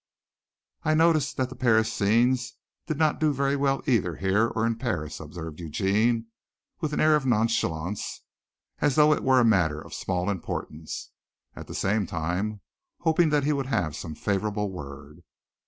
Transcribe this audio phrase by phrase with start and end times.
[0.81, 2.55] "I noticed that the Paris scenes
[2.87, 6.25] did not do very well either here or in Paris," observed Eugene
[6.79, 8.23] with an air of nonchalance,
[8.79, 11.11] as though it were a matter of small importance,
[11.55, 12.61] at the same time
[13.01, 15.21] hoping that he would have some favorable word.